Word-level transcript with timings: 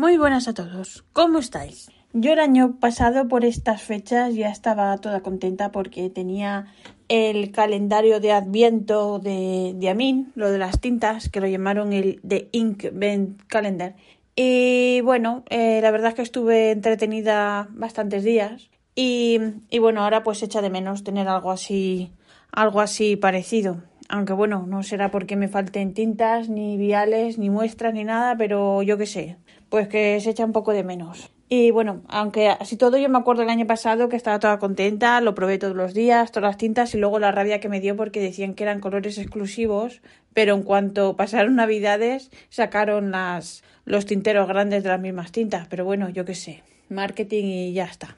Muy 0.00 0.16
buenas 0.16 0.48
a 0.48 0.54
todos. 0.54 1.04
¿Cómo 1.12 1.40
estáis? 1.40 1.90
Yo 2.14 2.32
el 2.32 2.38
año 2.38 2.78
pasado 2.80 3.28
por 3.28 3.44
estas 3.44 3.82
fechas 3.82 4.34
ya 4.34 4.48
estaba 4.48 4.96
toda 4.96 5.20
contenta 5.20 5.72
porque 5.72 6.08
tenía 6.08 6.72
el 7.08 7.52
calendario 7.52 8.18
de 8.18 8.32
Adviento 8.32 9.18
de, 9.18 9.74
de 9.76 9.90
Amin, 9.90 10.32
lo 10.36 10.50
de 10.50 10.56
las 10.56 10.80
tintas, 10.80 11.28
que 11.28 11.42
lo 11.42 11.48
llamaron 11.48 11.92
el 11.92 12.18
The 12.26 12.48
Ink 12.52 12.86
Vent 12.94 13.42
Calendar. 13.46 13.94
Y 14.34 15.02
bueno, 15.02 15.44
eh, 15.50 15.80
la 15.82 15.90
verdad 15.90 16.08
es 16.08 16.14
que 16.14 16.22
estuve 16.22 16.70
entretenida 16.70 17.68
bastantes 17.68 18.24
días. 18.24 18.70
Y, 18.94 19.38
y 19.68 19.80
bueno, 19.80 20.02
ahora 20.02 20.22
pues 20.22 20.42
echa 20.42 20.62
de 20.62 20.70
menos 20.70 21.04
tener 21.04 21.28
algo 21.28 21.50
así, 21.50 22.10
algo 22.52 22.80
así 22.80 23.16
parecido. 23.16 23.82
Aunque 24.08 24.32
bueno, 24.32 24.64
no 24.66 24.82
será 24.82 25.10
porque 25.10 25.36
me 25.36 25.48
falten 25.48 25.92
tintas, 25.92 26.48
ni 26.48 26.78
viales, 26.78 27.36
ni 27.36 27.50
muestras, 27.50 27.92
ni 27.92 28.02
nada, 28.02 28.34
pero 28.38 28.82
yo 28.82 28.96
qué 28.96 29.06
sé, 29.06 29.36
pues 29.70 29.88
que 29.88 30.20
se 30.20 30.30
echa 30.30 30.44
un 30.44 30.52
poco 30.52 30.72
de 30.72 30.84
menos. 30.84 31.30
Y 31.48 31.72
bueno, 31.72 32.02
aunque 32.06 32.48
así 32.48 32.76
todo 32.76 32.96
yo 32.96 33.08
me 33.08 33.18
acuerdo 33.18 33.42
el 33.42 33.48
año 33.48 33.66
pasado 33.66 34.08
que 34.08 34.16
estaba 34.16 34.38
toda 34.38 34.58
contenta, 34.58 35.20
lo 35.20 35.34
probé 35.34 35.58
todos 35.58 35.74
los 35.74 35.94
días, 35.94 36.30
todas 36.30 36.48
las 36.48 36.58
tintas 36.58 36.94
y 36.94 36.98
luego 36.98 37.18
la 37.18 37.32
rabia 37.32 37.58
que 37.58 37.68
me 37.68 37.80
dio 37.80 37.96
porque 37.96 38.20
decían 38.20 38.54
que 38.54 38.62
eran 38.62 38.78
colores 38.78 39.18
exclusivos, 39.18 40.00
pero 40.32 40.54
en 40.54 40.62
cuanto 40.62 41.16
pasaron 41.16 41.56
navidades 41.56 42.30
sacaron 42.50 43.10
las 43.10 43.64
los 43.84 44.06
tinteros 44.06 44.46
grandes 44.46 44.84
de 44.84 44.90
las 44.90 45.00
mismas 45.00 45.32
tintas, 45.32 45.66
pero 45.66 45.84
bueno, 45.84 46.08
yo 46.10 46.24
qué 46.24 46.36
sé, 46.36 46.62
marketing 46.88 47.44
y 47.46 47.72
ya 47.72 47.86
está. 47.86 48.16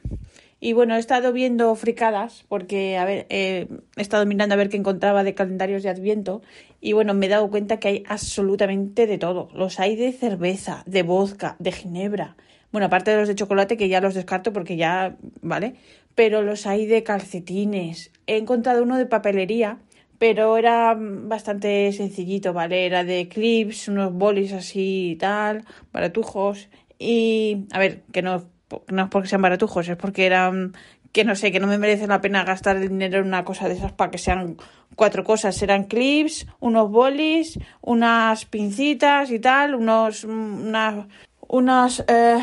Y 0.64 0.74
bueno, 0.74 0.94
he 0.94 1.00
estado 1.00 1.32
viendo 1.32 1.74
fricadas 1.74 2.44
porque, 2.48 2.96
a 2.96 3.04
ver, 3.04 3.26
eh, 3.30 3.66
he 3.96 4.00
estado 4.00 4.24
mirando 4.26 4.54
a 4.54 4.56
ver 4.56 4.68
qué 4.68 4.76
encontraba 4.76 5.24
de 5.24 5.34
calendarios 5.34 5.82
de 5.82 5.88
Adviento 5.88 6.40
y 6.80 6.92
bueno, 6.92 7.14
me 7.14 7.26
he 7.26 7.28
dado 7.28 7.50
cuenta 7.50 7.80
que 7.80 7.88
hay 7.88 8.04
absolutamente 8.06 9.08
de 9.08 9.18
todo. 9.18 9.48
Los 9.54 9.80
hay 9.80 9.96
de 9.96 10.12
cerveza, 10.12 10.84
de 10.86 11.02
vodka, 11.02 11.56
de 11.58 11.72
ginebra. 11.72 12.36
Bueno, 12.70 12.86
aparte 12.86 13.10
de 13.10 13.16
los 13.16 13.26
de 13.26 13.34
chocolate 13.34 13.76
que 13.76 13.88
ya 13.88 14.00
los 14.00 14.14
descarto 14.14 14.52
porque 14.52 14.76
ya, 14.76 15.16
¿vale? 15.40 15.74
Pero 16.14 16.42
los 16.42 16.64
hay 16.68 16.86
de 16.86 17.02
calcetines. 17.02 18.12
He 18.28 18.36
encontrado 18.36 18.84
uno 18.84 18.98
de 18.98 19.06
papelería, 19.06 19.80
pero 20.18 20.56
era 20.58 20.96
bastante 20.96 21.90
sencillito, 21.90 22.52
¿vale? 22.52 22.86
Era 22.86 23.02
de 23.02 23.26
clips, 23.26 23.88
unos 23.88 24.12
bolis 24.12 24.52
así 24.52 25.10
y 25.10 25.16
tal, 25.16 25.64
baratujos. 25.92 26.68
Y, 27.00 27.66
a 27.72 27.80
ver, 27.80 28.02
que 28.12 28.22
no 28.22 28.51
no 28.88 29.04
es 29.04 29.08
porque 29.10 29.28
sean 29.28 29.42
baratujos, 29.42 29.88
es 29.88 29.96
porque 29.96 30.26
eran 30.26 30.74
que 31.12 31.24
no 31.24 31.36
sé, 31.36 31.52
que 31.52 31.60
no 31.60 31.66
me 31.66 31.78
merece 31.78 32.06
la 32.06 32.20
pena 32.20 32.42
gastar 32.42 32.76
el 32.76 32.88
dinero 32.88 33.18
en 33.18 33.26
una 33.26 33.44
cosa 33.44 33.68
de 33.68 33.74
esas 33.74 33.92
para 33.92 34.10
que 34.10 34.18
sean 34.18 34.56
cuatro 34.96 35.24
cosas. 35.24 35.62
Eran 35.62 35.84
clips, 35.84 36.46
unos 36.58 36.90
bolis, 36.90 37.58
unas 37.82 38.46
pincitas 38.46 39.30
y 39.30 39.38
tal, 39.38 39.74
unos, 39.74 40.24
unas, 40.24 41.06
unas, 41.46 42.04
eh, 42.08 42.38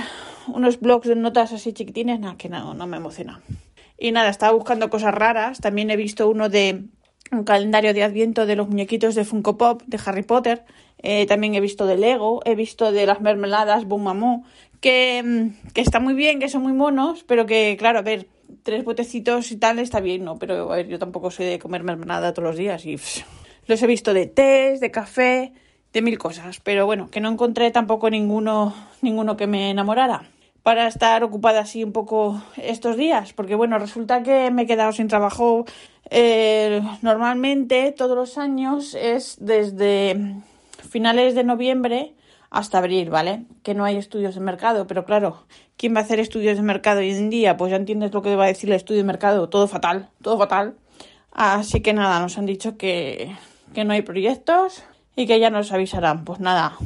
unos 0.48 0.80
blocs 0.80 1.08
de 1.08 1.16
notas 1.16 1.52
así 1.52 1.74
chiquitines, 1.74 2.20
nada, 2.20 2.38
que 2.38 2.48
no, 2.48 2.76
no 2.76 2.86
me 2.86 2.98
emociona. 2.98 3.42
Y 3.98 4.12
nada, 4.12 4.30
estaba 4.30 4.54
buscando 4.54 4.90
cosas 4.90 5.14
raras. 5.14 5.60
También 5.60 5.90
he 5.90 5.98
visto 5.98 6.30
uno 6.30 6.48
de 6.48 6.84
un 7.32 7.44
calendario 7.44 7.94
de 7.94 8.04
adviento 8.04 8.46
de 8.46 8.56
los 8.56 8.68
muñequitos 8.68 9.16
de 9.16 9.26
Funko 9.26 9.58
Pop, 9.58 9.82
de 9.86 10.00
Harry 10.06 10.24
Potter. 10.24 10.66
Eh, 11.02 11.26
también 11.28 11.56
he 11.56 11.62
visto 11.62 11.86
de 11.86 11.98
Lego, 11.98 12.42
he 12.46 12.56
visto 12.56 12.92
de 12.92 13.06
las 13.06 13.22
mermeladas 13.22 13.86
Boom 13.86 14.44
que, 14.82 15.22
mm, 15.24 15.72
que 15.74 15.82
está 15.82 16.00
muy 16.00 16.14
bien, 16.14 16.40
que 16.40 16.50
son 16.50 16.64
muy 16.64 16.74
monos, 16.74 17.24
pero 17.24 17.46
que, 17.46 17.76
claro, 17.78 18.00
a 18.00 18.02
ver, 18.02 18.28
tres 18.64 18.84
botecitos 18.84 19.52
y 19.52 19.58
tal 19.58 19.80
está 19.80 20.00
bien, 20.00 20.24
¿no? 20.24 20.38
Pero 20.38 20.72
a 20.72 20.78
ver, 20.78 20.88
yo 20.88 21.00
tampoco 21.00 21.32
soy 21.32 21.46
de 21.46 21.60
comer 21.60 21.84
mermelada 21.84 22.34
todos 22.34 22.48
los 22.50 22.58
días 22.58 22.86
y 22.86 22.98
los 23.68 23.84
he 23.84 23.88
visto 23.88 24.14
de 24.14 24.26
té, 24.26 24.78
de 24.80 24.92
café, 24.92 25.54
de 25.94 26.02
mil 26.02 26.18
cosas, 26.18 26.60
pero 26.60 26.86
bueno, 26.86 27.10
que 27.10 27.20
no 27.20 27.30
encontré 27.30 27.72
tampoco 27.72 28.10
ninguno, 28.10 28.74
ninguno 29.02 29.38
que 29.38 29.48
me 29.48 29.72
enamorara 29.72 30.30
para 30.70 30.86
estar 30.86 31.24
ocupada 31.24 31.62
así 31.62 31.84
un 31.84 31.92
poco 31.92 32.44
estos 32.56 32.96
días, 32.96 33.34
porque 33.34 33.56
bueno, 33.56 33.80
resulta 33.80 34.22
que 34.22 34.52
me 34.52 34.62
he 34.62 34.68
quedado 34.68 34.92
sin 34.92 35.08
trabajo 35.08 35.66
eh, 36.12 36.80
normalmente 37.02 37.92
todos 37.92 38.16
los 38.16 38.38
años 38.38 38.94
es 38.94 39.38
desde 39.40 40.36
finales 40.88 41.34
de 41.34 41.44
noviembre 41.44 42.14
hasta 42.52 42.78
abril, 42.78 43.10
¿vale? 43.10 43.46
Que 43.64 43.74
no 43.74 43.84
hay 43.84 43.98
estudios 43.98 44.36
de 44.36 44.42
mercado, 44.42 44.86
pero 44.86 45.06
claro, 45.06 45.44
¿quién 45.76 45.96
va 45.96 46.02
a 46.02 46.04
hacer 46.04 46.20
estudios 46.20 46.56
de 46.56 46.62
mercado 46.62 47.00
hoy 47.00 47.10
en 47.10 47.32
día? 47.32 47.58
Pues 47.58 47.72
ya 47.72 47.78
entiendes 47.78 48.14
lo 48.14 48.22
que 48.22 48.36
va 48.36 48.44
a 48.44 48.54
decir 48.54 48.70
el 48.70 48.76
estudio 48.76 49.00
de 49.00 49.08
mercado, 49.08 49.50
todo 49.50 49.68
fatal, 49.68 50.10
todo 50.22 50.38
fatal. 50.38 50.76
Así 51.32 51.82
que 51.82 51.94
nada, 51.94 52.20
nos 52.20 52.38
han 52.38 52.46
dicho 52.46 52.78
que, 52.78 53.36
que 53.74 53.86
no 53.86 53.94
hay 53.94 54.04
proyectos 54.04 54.84
y 55.16 55.26
que 55.26 55.40
ya 55.40 55.50
nos 55.50 55.72
avisarán. 55.72 56.26
Pues 56.26 56.40
nada, 56.40 56.78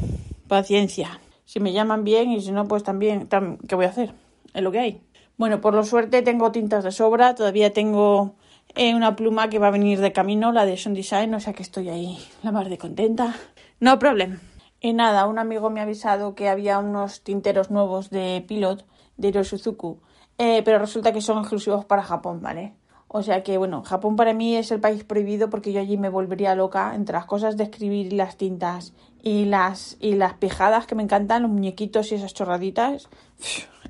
paciencia. 0.48 1.20
Si 1.46 1.60
me 1.60 1.74
llaman 1.74 2.04
bien 2.04 2.32
y 2.32 2.42
si 2.42 2.52
no, 2.52 2.68
pues 2.68 2.84
también, 2.84 3.28
¿qué 3.68 3.76
voy 3.76 3.86
a 3.86 3.90
hacer? 3.90 4.14
Es 4.54 4.62
lo 4.62 4.72
que 4.72 4.80
hay. 4.80 5.02
Bueno, 5.38 5.62
por 5.62 5.74
lo 5.74 5.84
suerte 5.84 6.22
tengo 6.22 6.52
tintas 6.52 6.84
de 6.84 6.92
sobra, 6.92 7.36
todavía 7.36 7.74
tengo 7.74 8.36
eh, 8.76 8.94
una 8.96 9.16
pluma 9.16 9.50
que 9.50 9.60
va 9.60 9.68
a 9.68 9.72
venir 9.72 10.00
de 10.00 10.12
camino, 10.12 10.52
la 10.52 10.66
de 10.66 10.78
Son 10.78 10.94
Design, 10.94 11.34
o 11.34 11.40
sea 11.40 11.54
que 11.54 11.64
estoy 11.64 11.90
ahí 11.90 12.18
la 12.44 12.52
más 12.52 12.70
de 12.70 12.78
contenta. 12.78 13.36
No 13.80 14.00
problem. 14.00 14.40
Y 14.80 14.94
nada, 14.94 15.28
un 15.28 15.40
amigo 15.40 15.70
me 15.70 15.80
ha 15.80 15.84
avisado 15.84 16.36
que 16.36 16.50
había 16.50 16.80
unos 16.80 17.24
tinteros 17.24 17.72
nuevos 17.72 18.10
de 18.10 18.44
Pilot, 18.48 18.86
de 19.18 19.28
Hirosuzuku, 19.30 20.02
eh, 20.38 20.62
pero 20.64 20.80
resulta 20.80 21.14
que 21.14 21.22
son 21.22 21.40
exclusivos 21.40 21.86
para 21.86 22.04
Japón, 22.04 22.42
¿vale? 22.42 22.74
O 23.16 23.22
sea 23.22 23.44
que, 23.44 23.60
bueno, 23.60 23.84
Japón 23.84 24.16
para 24.16 24.34
mí 24.34 24.56
es 24.56 24.72
el 24.72 24.80
país 24.80 25.04
prohibido 25.04 25.52
porque 25.52 25.72
yo 25.72 25.80
allí 25.80 25.98
me 25.98 26.10
volvería 26.10 26.56
loca 26.56 26.96
entre 26.96 27.14
las 27.14 27.28
cosas 27.28 27.58
de 27.58 27.66
escribir 27.66 28.12
y 28.12 28.16
las 28.16 28.38
tintas 28.38 28.96
y 29.22 29.46
las, 29.46 29.98
y 30.00 30.16
las 30.16 30.34
pijadas 30.34 30.88
que 30.88 30.96
me 30.96 31.04
encantan, 31.04 31.44
los 31.44 31.52
muñequitos 31.52 32.12
y 32.12 32.16
esas 32.16 32.34
chorraditas. 32.34 33.10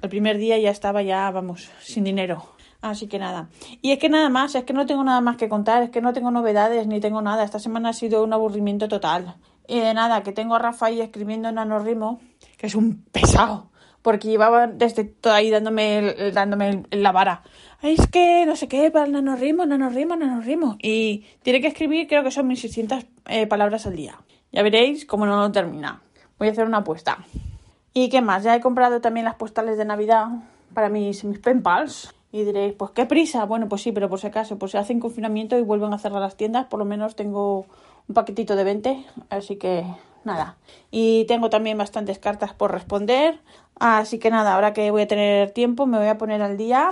El 0.01 0.09
primer 0.09 0.37
día 0.39 0.57
ya 0.57 0.71
estaba 0.71 1.03
ya, 1.03 1.31
vamos, 1.31 1.71
sin 1.79 2.03
dinero. 2.03 2.43
Así 2.81 3.07
que 3.07 3.17
nada. 3.17 3.47
Y 3.81 3.91
es 3.93 3.99
que 3.99 4.09
nada 4.09 4.27
más, 4.27 4.55
es 4.55 4.65
que 4.65 4.73
no 4.73 4.85
tengo 4.85 5.05
nada 5.05 5.21
más 5.21 5.37
que 5.37 5.47
contar, 5.47 5.83
es 5.83 5.89
que 5.89 6.01
no 6.01 6.11
tengo 6.11 6.29
novedades 6.29 6.85
ni 6.85 6.99
tengo 6.99 7.21
nada. 7.21 7.45
Esta 7.45 7.59
semana 7.59 7.89
ha 7.89 7.93
sido 7.93 8.25
un 8.25 8.33
aburrimiento 8.33 8.89
total. 8.89 9.37
Y 9.69 9.79
de 9.79 9.93
nada, 9.93 10.21
que 10.23 10.33
tengo 10.33 10.55
a 10.55 10.59
Rafa 10.59 10.87
ahí 10.87 10.99
escribiendo 10.99 11.47
en 11.47 11.59
anorrimo, 11.59 12.19
que 12.57 12.67
es 12.67 12.75
un 12.75 13.05
pesado, 13.05 13.69
porque 14.03 14.27
llevaba 14.27 14.67
desde 14.67 15.05
todo 15.05 15.33
ahí 15.33 15.49
dándome, 15.49 16.31
dándome 16.33 16.83
la 16.91 17.11
vara. 17.11 17.41
Es 17.81 18.05
que 18.07 18.45
no 18.45 18.55
sé 18.55 18.67
qué, 18.67 18.91
para 18.91 19.05
el 19.05 19.13
nanorrimo, 19.13 19.65
nanorrimo, 19.65 20.15
nanorrimo. 20.15 20.77
Y 20.81 21.25
tiene 21.41 21.61
que 21.61 21.67
escribir, 21.67 22.07
creo 22.07 22.23
que 22.23 22.29
son 22.29 22.47
1600 22.47 23.05
eh, 23.27 23.47
palabras 23.47 23.87
al 23.87 23.95
día. 23.95 24.19
Ya 24.51 24.61
veréis 24.61 25.05
cómo 25.05 25.25
no 25.25 25.39
lo 25.39 25.51
termina. 25.51 26.01
Voy 26.37 26.49
a 26.49 26.51
hacer 26.51 26.65
una 26.65 26.79
apuesta. 26.79 27.25
¿Y 27.93 28.09
qué 28.09 28.21
más? 28.21 28.43
Ya 28.43 28.55
he 28.55 28.61
comprado 28.61 29.01
también 29.01 29.25
las 29.25 29.35
postales 29.35 29.77
de 29.77 29.85
Navidad 29.85 30.27
para 30.73 30.89
mis, 30.89 31.23
mis. 31.23 31.39
Y 32.31 32.43
diréis, 32.43 32.73
pues 32.73 32.91
qué 32.91 33.05
prisa. 33.05 33.45
Bueno, 33.45 33.69
pues 33.69 33.83
sí, 33.83 33.91
pero 33.91 34.09
por 34.09 34.19
si 34.19 34.27
acaso, 34.27 34.57
pues 34.57 34.71
se 34.71 34.77
hacen 34.77 34.99
confinamiento 34.99 35.57
y 35.57 35.61
vuelven 35.61 35.93
a 35.93 35.99
cerrar 35.99 36.19
las 36.19 36.35
tiendas, 36.35 36.65
por 36.65 36.79
lo 36.79 36.85
menos 36.85 37.15
tengo 37.15 37.67
un 38.07 38.15
paquetito 38.15 38.55
de 38.55 38.63
20, 38.63 39.05
así 39.29 39.55
que 39.55 39.85
nada. 40.25 40.57
Y 40.91 41.25
tengo 41.25 41.49
también 41.49 41.77
bastantes 41.77 42.19
cartas 42.19 42.53
por 42.53 42.71
responder, 42.71 43.39
así 43.79 44.19
que 44.19 44.29
nada, 44.29 44.55
ahora 44.55 44.73
que 44.73 44.91
voy 44.91 45.03
a 45.03 45.07
tener 45.07 45.51
tiempo 45.51 45.85
me 45.85 45.97
voy 45.97 46.07
a 46.07 46.17
poner 46.17 46.41
al 46.41 46.57
día 46.57 46.91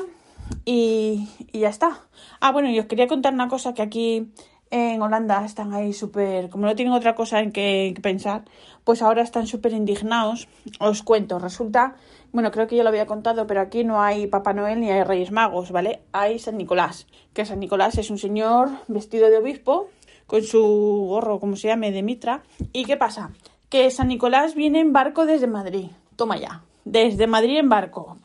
y, 0.66 1.30
y 1.52 1.60
ya 1.60 1.70
está. 1.70 2.00
Ah, 2.40 2.52
bueno, 2.52 2.70
y 2.70 2.80
os 2.80 2.86
quería 2.86 3.08
contar 3.08 3.34
una 3.34 3.48
cosa 3.48 3.74
que 3.74 3.82
aquí 3.82 4.32
en 4.72 5.02
Holanda 5.02 5.44
están 5.46 5.74
ahí 5.74 5.92
súper, 5.92 6.50
como 6.50 6.66
no 6.66 6.76
tienen 6.76 6.94
otra 6.94 7.14
cosa 7.14 7.42
en 7.42 7.52
que, 7.52 7.94
pensar, 8.02 8.46
pues 8.86 9.02
ahora 9.02 9.22
están 9.22 9.46
súper 9.46 9.74
indignados. 9.74 10.48
Os 10.80 11.04
cuento, 11.04 11.40
resulta, 11.40 11.96
bueno, 12.32 12.52
creo 12.52 12.68
que 12.68 12.78
ya 12.78 12.84
lo 12.84 12.90
había 12.90 13.06
contado, 13.06 13.46
pero 13.48 13.60
aquí 13.60 13.84
no 13.84 14.02
hay 14.02 14.28
Papá 14.28 14.54
Noel 14.54 14.80
ni 14.80 14.90
hay 14.90 15.04
Reyes 15.04 15.32
Magos, 15.32 15.72
¿vale? 15.72 16.02
Hay 16.14 16.40
San 16.40 16.58
Nicolás, 16.58 17.06
que 17.34 17.46
San 17.46 17.60
Nicolás 17.60 17.98
es 17.98 18.10
un 18.10 18.18
señor 18.18 18.70
vestido 18.88 19.30
de 19.30 19.38
obispo 19.38 19.90
con 20.32 20.44
su 20.44 20.62
gorro, 21.10 21.42
como 21.42 21.58
se 21.58 21.68
llame, 21.68 21.92
de 21.92 22.04
Mitra. 22.04 22.42
¿Y 22.72 22.86
qué 22.86 22.96
pasa? 22.96 23.32
Que 23.68 23.92
San 23.92 24.08
Nicolás 24.08 24.56
viene 24.56 24.80
en 24.80 24.94
barco 24.94 25.26
desde 25.26 25.46
Madrid. 25.46 25.88
Toma 26.16 26.38
ya. 26.38 26.64
Desde 26.86 27.28
Madrid 27.28 27.58
en 27.58 27.68
barco. 27.68 28.16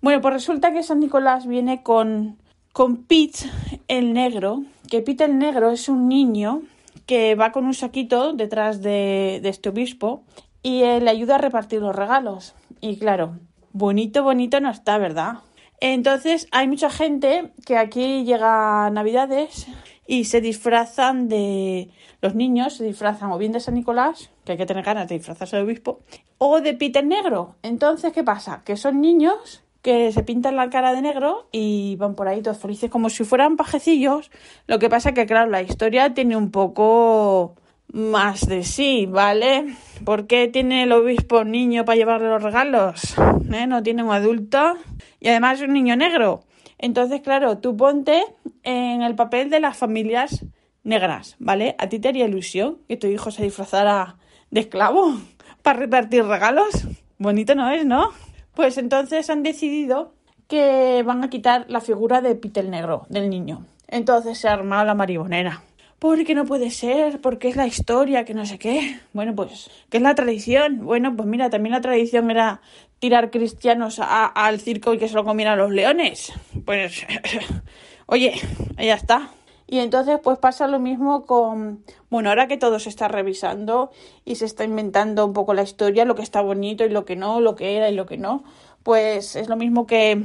Bueno, 0.00 0.20
pues 0.20 0.34
resulta 0.34 0.72
que 0.72 0.82
San 0.82 0.98
Nicolás 0.98 1.46
viene 1.46 1.84
con, 1.84 2.38
con 2.72 3.04
Pete 3.04 3.48
el 3.86 4.14
negro. 4.14 4.64
Que 4.90 5.00
Pete 5.00 5.22
el 5.22 5.38
negro 5.38 5.70
es 5.70 5.88
un 5.88 6.08
niño 6.08 6.62
que 7.06 7.36
va 7.36 7.52
con 7.52 7.66
un 7.66 7.74
saquito 7.74 8.32
detrás 8.32 8.82
de, 8.82 9.38
de 9.44 9.48
este 9.48 9.68
obispo 9.68 10.24
y 10.60 10.80
le 10.80 11.08
ayuda 11.08 11.36
a 11.36 11.38
repartir 11.38 11.82
los 11.82 11.94
regalos. 11.94 12.56
Y 12.80 12.98
claro, 12.98 13.38
bonito, 13.72 14.24
bonito 14.24 14.58
no 14.58 14.70
está, 14.70 14.98
¿verdad? 14.98 15.34
Entonces 15.78 16.48
hay 16.50 16.66
mucha 16.66 16.90
gente 16.90 17.52
que 17.64 17.76
aquí 17.76 18.24
llega 18.24 18.86
a 18.86 18.90
Navidades 18.90 19.68
y 20.12 20.24
se 20.26 20.42
disfrazan 20.42 21.26
de 21.30 21.88
los 22.20 22.34
niños, 22.34 22.74
se 22.74 22.84
disfrazan 22.84 23.32
o 23.32 23.38
bien 23.38 23.52
de 23.52 23.60
San 23.60 23.72
Nicolás, 23.72 24.28
que 24.44 24.52
hay 24.52 24.58
que 24.58 24.66
tener 24.66 24.84
ganas 24.84 25.08
de 25.08 25.16
disfrazarse 25.16 25.56
de 25.56 25.62
obispo, 25.62 26.00
o 26.36 26.60
de 26.60 26.74
Peter 26.74 27.02
Negro. 27.02 27.56
Entonces, 27.62 28.12
¿qué 28.12 28.22
pasa? 28.22 28.60
Que 28.62 28.76
son 28.76 29.00
niños 29.00 29.64
que 29.80 30.12
se 30.12 30.22
pintan 30.22 30.56
la 30.56 30.68
cara 30.68 30.92
de 30.92 31.00
negro 31.00 31.48
y 31.50 31.96
van 31.96 32.14
por 32.14 32.28
ahí 32.28 32.42
todos 32.42 32.58
felices 32.58 32.90
como 32.90 33.08
si 33.08 33.24
fueran 33.24 33.56
pajecillos. 33.56 34.30
Lo 34.66 34.78
que 34.78 34.90
pasa 34.90 35.14
que, 35.14 35.24
claro, 35.24 35.50
la 35.50 35.62
historia 35.62 36.12
tiene 36.12 36.36
un 36.36 36.50
poco 36.50 37.54
más 37.90 38.46
de 38.46 38.64
sí, 38.64 39.06
¿vale? 39.06 39.74
¿Por 40.04 40.26
qué 40.26 40.46
tiene 40.46 40.82
el 40.82 40.92
obispo 40.92 41.42
niño 41.44 41.86
para 41.86 41.96
llevarle 41.96 42.28
los 42.28 42.42
regalos? 42.42 43.14
¿Eh? 43.50 43.66
No 43.66 43.82
tiene 43.82 44.02
un 44.02 44.12
adulto 44.12 44.74
y 45.20 45.28
además 45.28 45.62
es 45.62 45.68
un 45.68 45.72
niño 45.72 45.96
negro. 45.96 46.42
Entonces, 46.76 47.22
claro, 47.22 47.58
tú 47.58 47.76
ponte 47.76 48.22
en 48.62 49.02
el 49.02 49.14
papel 49.14 49.50
de 49.50 49.60
las 49.60 49.76
familias 49.76 50.44
negras, 50.84 51.36
¿vale? 51.38 51.74
¿A 51.78 51.88
ti 51.88 51.98
te 51.98 52.08
haría 52.08 52.26
ilusión 52.26 52.78
que 52.88 52.96
tu 52.96 53.06
hijo 53.06 53.30
se 53.30 53.44
disfrazara 53.44 54.16
de 54.50 54.60
esclavo 54.60 55.16
para 55.62 55.78
repartir 55.78 56.24
regalos? 56.24 56.86
Bonito 57.18 57.54
no 57.54 57.70
es, 57.70 57.86
¿no? 57.86 58.10
Pues 58.54 58.78
entonces 58.78 59.30
han 59.30 59.42
decidido 59.42 60.14
que 60.48 61.02
van 61.04 61.24
a 61.24 61.30
quitar 61.30 61.64
la 61.68 61.80
figura 61.80 62.20
de 62.20 62.34
Peter 62.34 62.68
Negro, 62.68 63.06
del 63.08 63.30
niño. 63.30 63.64
Entonces 63.88 64.38
se 64.38 64.48
ha 64.48 64.52
armado 64.52 64.84
la 64.84 64.94
maribonera. 64.94 65.62
Porque 65.98 66.34
no 66.34 66.44
puede 66.46 66.70
ser, 66.70 67.20
porque 67.20 67.48
es 67.48 67.54
la 67.54 67.68
historia, 67.68 68.24
que 68.24 68.34
no 68.34 68.44
sé 68.44 68.58
qué. 68.58 68.98
Bueno, 69.12 69.36
pues, 69.36 69.70
¿qué 69.88 69.98
es 69.98 70.02
la 70.02 70.16
tradición? 70.16 70.84
Bueno, 70.84 71.14
pues 71.14 71.28
mira, 71.28 71.48
también 71.48 71.72
la 71.72 71.80
tradición 71.80 72.28
era 72.28 72.60
tirar 72.98 73.30
cristianos 73.30 74.00
al 74.00 74.60
circo 74.60 74.92
y 74.94 74.98
que 74.98 75.08
se 75.08 75.14
lo 75.14 75.24
comieran 75.24 75.58
los 75.58 75.70
leones. 75.70 76.32
Pues, 76.64 77.06
oye, 78.12 78.34
ya 78.76 78.94
está. 78.94 79.30
Y 79.66 79.78
entonces 79.78 80.20
pues 80.22 80.36
pasa 80.38 80.66
lo 80.66 80.78
mismo 80.78 81.24
con, 81.24 81.82
bueno, 82.10 82.28
ahora 82.28 82.46
que 82.46 82.58
todo 82.58 82.78
se 82.78 82.90
está 82.90 83.08
revisando 83.08 83.90
y 84.26 84.34
se 84.34 84.44
está 84.44 84.64
inventando 84.64 85.24
un 85.24 85.32
poco 85.32 85.54
la 85.54 85.62
historia, 85.62 86.04
lo 86.04 86.14
que 86.14 86.20
está 86.20 86.42
bonito 86.42 86.84
y 86.84 86.90
lo 86.90 87.06
que 87.06 87.16
no, 87.16 87.40
lo 87.40 87.56
que 87.56 87.74
era 87.74 87.88
y 87.88 87.94
lo 87.94 88.04
que 88.04 88.18
no, 88.18 88.44
pues 88.82 89.34
es 89.34 89.48
lo 89.48 89.56
mismo 89.56 89.86
que 89.86 90.24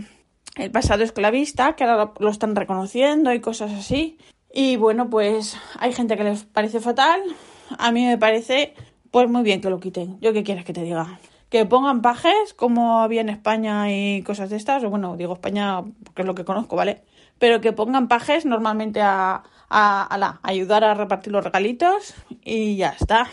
el 0.58 0.72
pasado 0.72 1.02
esclavista, 1.02 1.78
que 1.78 1.86
ahora 1.86 2.12
lo 2.20 2.30
están 2.30 2.58
reconociendo 2.58 3.32
y 3.32 3.40
cosas 3.40 3.72
así. 3.72 4.18
Y 4.54 4.76
bueno, 4.76 5.10
pues 5.10 5.56
hay 5.80 5.94
gente 5.94 6.18
que 6.18 6.26
les 6.26 6.44
parece 6.44 6.82
fatal, 6.82 7.22
a 7.78 7.94
mí 7.94 8.06
me 8.06 8.18
parece 8.18 8.74
pues 9.12 9.30
muy 9.30 9.44
bien 9.44 9.62
que 9.62 9.70
lo 9.70 9.80
quiten. 9.80 10.20
Yo 10.20 10.34
qué 10.34 10.44
quieres 10.44 10.66
que 10.66 10.74
te 10.74 10.84
diga. 10.84 11.22
Que 11.50 11.66
pongan 11.66 12.02
pajes 12.02 12.54
como 12.54 13.00
había 13.00 13.22
en 13.22 13.30
España 13.30 13.90
y 13.90 14.24
cosas 14.24 14.50
de 14.50 14.58
estas, 14.58 14.84
o 14.84 14.90
bueno, 14.90 15.16
digo 15.16 15.36
España 15.36 15.84
porque 16.04 16.24
es 16.24 16.28
lo 16.28 16.36
que 16.36 16.44
conozco, 16.44 16.76
¿vale? 16.76 17.04
Pero 17.40 17.62
que 17.62 17.74
pongan 17.74 18.08
pajes 18.08 18.46
normalmente 18.46 19.02
a, 19.02 19.44
a, 19.70 20.40
ayudar 20.44 20.84
a 20.84 20.94
repartir 20.94 21.34
los 21.34 21.44
regalitos 21.44 22.14
y 22.44 22.78
ya 22.78 22.90
está. 22.90 23.28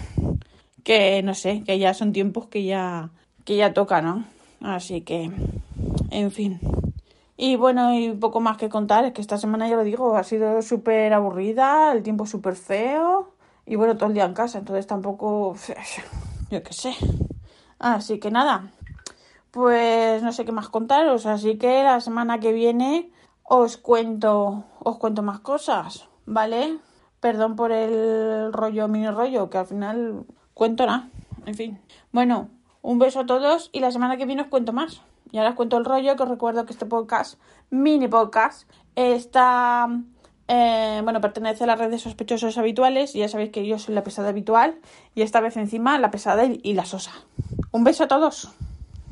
Que 0.82 1.22
no 1.22 1.34
sé, 1.34 1.62
que 1.64 1.78
ya 1.78 1.94
son 1.94 2.12
tiempos 2.12 2.48
que 2.48 2.64
ya, 2.64 3.10
que 3.44 3.56
ya 3.56 3.72
toca, 3.72 4.02
¿no? 4.02 4.24
Así 4.60 5.00
que, 5.00 5.30
en 6.10 6.30
fin. 6.30 6.60
Y 7.36 7.56
bueno, 7.56 7.94
y 7.94 8.12
poco 8.12 8.40
más 8.40 8.58
que 8.58 8.68
contar, 8.68 9.04
es 9.04 9.12
que 9.12 9.20
esta 9.20 9.38
semana 9.38 9.68
ya 9.68 9.76
lo 9.76 9.84
digo, 9.84 10.16
ha 10.16 10.24
sido 10.24 10.62
súper 10.62 11.12
aburrida, 11.12 11.92
el 11.92 12.02
tiempo 12.02 12.26
súper 12.26 12.54
feo 12.54 13.32
y 13.66 13.76
bueno, 13.76 13.96
todo 13.96 14.08
el 14.08 14.14
día 14.14 14.24
en 14.24 14.34
casa, 14.34 14.58
entonces 14.58 14.86
tampoco, 14.86 15.56
yo 16.50 16.62
qué 16.62 16.72
sé. 16.72 16.94
Así 17.78 18.18
que 18.20 18.30
nada, 18.30 18.70
pues 19.50 20.22
no 20.22 20.32
sé 20.32 20.44
qué 20.44 20.52
más 20.52 20.68
contaros, 20.68 21.26
así 21.26 21.56
que 21.56 21.82
la 21.82 22.00
semana 22.00 22.40
que 22.40 22.52
viene 22.52 23.10
os 23.44 23.76
cuento, 23.76 24.64
os 24.80 24.98
cuento 24.98 25.22
más 25.22 25.40
cosas, 25.40 26.08
¿vale? 26.26 26.78
Perdón 27.20 27.56
por 27.56 27.72
el 27.72 28.52
rollo, 28.52 28.88
mini 28.88 29.08
rollo, 29.08 29.48
que 29.50 29.58
al 29.58 29.66
final 29.66 30.24
cuento 30.54 30.86
nada. 30.86 31.08
En 31.46 31.54
fin. 31.54 31.80
Bueno, 32.12 32.48
un 32.82 32.98
beso 32.98 33.20
a 33.20 33.26
todos 33.26 33.70
y 33.72 33.80
la 33.80 33.90
semana 33.90 34.16
que 34.16 34.26
viene 34.26 34.42
os 34.42 34.48
cuento 34.48 34.72
más. 34.72 35.02
Y 35.30 35.38
ahora 35.38 35.50
os 35.50 35.56
cuento 35.56 35.76
el 35.76 35.84
rollo, 35.84 36.16
que 36.16 36.22
os 36.22 36.28
recuerdo 36.28 36.64
que 36.64 36.72
este 36.72 36.86
podcast, 36.86 37.40
mini 37.70 38.08
podcast, 38.08 38.70
está. 38.94 39.88
Eh, 40.46 41.00
bueno, 41.02 41.20
pertenece 41.20 41.64
a 41.64 41.66
las 41.66 41.78
redes 41.78 42.02
sospechosos 42.02 42.56
habituales. 42.58 43.14
Y 43.14 43.20
ya 43.20 43.28
sabéis 43.28 43.50
que 43.50 43.66
yo 43.66 43.78
soy 43.78 43.94
la 43.94 44.04
pesada 44.04 44.28
habitual. 44.28 44.78
Y 45.14 45.22
esta 45.22 45.40
vez 45.40 45.56
encima 45.56 45.98
la 45.98 46.10
pesada 46.10 46.44
y 46.44 46.74
la 46.74 46.84
sosa. 46.84 47.12
Un 47.72 47.84
beso 47.84 48.04
a 48.04 48.08
todos. 48.08 48.52